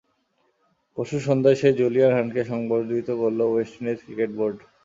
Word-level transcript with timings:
পরশু 0.97 1.17
সন্ধ্যায় 1.27 1.57
সেই 1.61 1.73
জুলিয়ান 1.79 2.11
হান্টকে 2.17 2.41
সংবর্ধিত 2.51 3.09
করল 3.21 3.39
ওয়েস্ট 3.45 3.73
ইন্ডিজ 3.79 3.99
ক্রিকেট 4.05 4.31
বোর্ড। 4.37 4.57